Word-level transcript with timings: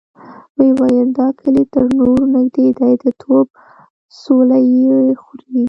ويې 0.57 0.71
ويل: 0.79 1.09
دا 1.19 1.27
کلي 1.39 1.63
تر 1.73 1.85
نورو 1.97 2.23
نږدې 2.35 2.67
دی، 2.77 2.91
د 3.03 3.05
توپ 3.21 3.47
څولۍ 4.21 4.65
يې 4.83 4.97
خوري. 5.21 5.53